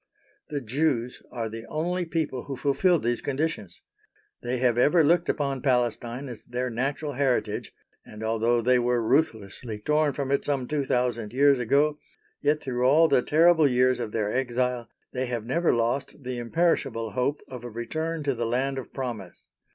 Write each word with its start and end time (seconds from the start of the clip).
The 0.49 0.61
Jews 0.61 1.21
are 1.31 1.47
the 1.47 1.63
only 1.67 2.05
people 2.05 2.45
who 2.45 2.57
fulfil 2.57 2.97
these 2.97 3.21
conditions. 3.21 3.83
They 4.41 4.57
have 4.57 4.75
ever 4.75 5.03
looked 5.03 5.29
upon 5.29 5.61
Palestine 5.61 6.27
as 6.27 6.43
their 6.43 6.71
natural 6.71 7.13
heritage, 7.13 7.71
and 8.03 8.23
although 8.23 8.63
they 8.63 8.79
were 8.79 8.99
ruthlessly 8.99 9.77
torn 9.77 10.13
from 10.13 10.31
it 10.31 10.43
some 10.43 10.67
two 10.67 10.85
thousand 10.85 11.33
years 11.33 11.59
ago, 11.59 11.99
yet 12.41 12.63
through 12.63 12.83
all 12.83 13.09
the 13.09 13.21
terrible 13.21 13.67
years 13.67 13.99
of 13.99 14.11
their 14.11 14.33
exile 14.33 14.89
they 15.13 15.27
have 15.27 15.45
never 15.45 15.71
lost 15.71 16.23
the 16.23 16.39
imperishable 16.39 17.11
hope 17.11 17.41
of 17.47 17.63
a 17.63 17.69
return 17.69 18.23
to 18.23 18.33
the 18.33 18.47
Land 18.47 18.79
of 18.79 18.91
Promise. 18.91 19.49